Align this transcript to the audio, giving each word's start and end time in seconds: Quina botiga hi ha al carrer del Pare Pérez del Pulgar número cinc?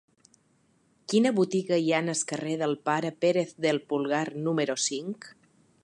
Quina 1.13 1.31
botiga 1.39 1.77
hi 1.83 1.93
ha 1.93 1.99
al 2.13 2.23
carrer 2.31 2.55
del 2.63 2.73
Pare 2.89 3.13
Pérez 3.27 3.55
del 3.67 3.83
Pulgar 3.93 4.27
número 4.49 4.79
cinc? 4.89 5.31